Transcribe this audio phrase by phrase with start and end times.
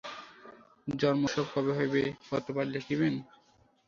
[0.93, 3.13] জন্মোৎসব কবে হইবে পত্রপাঠ লিখিবেন।